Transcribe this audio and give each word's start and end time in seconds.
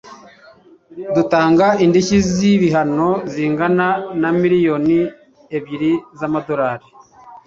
Dutanga 1.15 1.67
indishyi 1.83 2.17
z 2.31 2.33
ibihano 2.53 3.09
zingana 3.31 3.87
na 4.21 4.29
miliyoni 4.41 4.99
ebyiri 5.57 5.91
z'amadolari. 6.19 6.87